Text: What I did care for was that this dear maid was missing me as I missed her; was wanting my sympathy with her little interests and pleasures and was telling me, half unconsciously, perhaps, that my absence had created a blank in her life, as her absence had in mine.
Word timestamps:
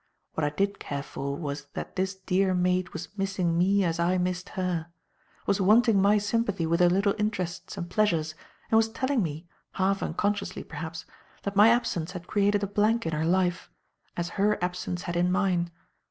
What 0.33 0.43
I 0.43 0.49
did 0.49 0.79
care 0.79 1.03
for 1.03 1.35
was 1.37 1.67
that 1.73 1.95
this 1.95 2.15
dear 2.15 2.55
maid 2.55 2.89
was 2.89 3.15
missing 3.19 3.55
me 3.55 3.83
as 3.83 3.99
I 3.99 4.17
missed 4.17 4.49
her; 4.57 4.87
was 5.45 5.61
wanting 5.61 6.01
my 6.01 6.17
sympathy 6.17 6.65
with 6.65 6.79
her 6.79 6.89
little 6.89 7.13
interests 7.19 7.77
and 7.77 7.87
pleasures 7.87 8.33
and 8.71 8.77
was 8.77 8.89
telling 8.89 9.21
me, 9.21 9.45
half 9.73 10.01
unconsciously, 10.01 10.63
perhaps, 10.63 11.05
that 11.43 11.55
my 11.55 11.69
absence 11.69 12.13
had 12.13 12.25
created 12.25 12.63
a 12.63 12.67
blank 12.67 13.05
in 13.05 13.13
her 13.13 13.25
life, 13.27 13.69
as 14.17 14.29
her 14.41 14.57
absence 14.59 15.03
had 15.03 15.15
in 15.15 15.31
mine. 15.31 15.69